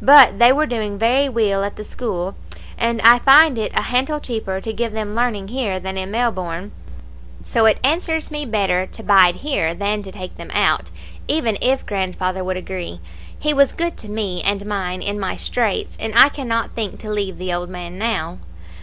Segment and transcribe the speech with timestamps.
[0.00, 2.36] But they were doing very weel at the school,
[2.78, 6.72] and I find it a hantle cheaper to give them learning here than in Melbourne;
[7.44, 10.90] so it answers me better to bide here than to take them out,
[11.28, 12.98] even if grandfather would agree.
[13.38, 17.10] He was good to me and mine in my straits, and I cannot think to
[17.10, 18.38] leave the old man now.